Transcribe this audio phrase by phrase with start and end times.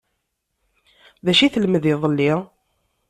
[1.25, 2.31] D acu i telmd iḍelli?